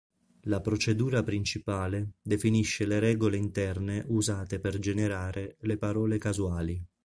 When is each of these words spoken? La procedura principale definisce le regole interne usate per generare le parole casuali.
La 0.45 0.61
procedura 0.61 1.21
principale 1.21 2.13
definisce 2.23 2.87
le 2.87 2.97
regole 2.97 3.37
interne 3.37 4.03
usate 4.07 4.59
per 4.59 4.79
generare 4.79 5.57
le 5.59 5.77
parole 5.77 6.17
casuali. 6.17 6.83